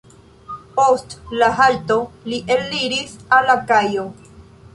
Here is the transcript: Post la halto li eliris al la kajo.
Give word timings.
Post 0.77 1.13
la 1.41 1.49
halto 1.59 1.99
li 2.33 2.41
eliris 2.57 3.15
al 3.39 3.47
la 3.53 3.59
kajo. 3.73 4.09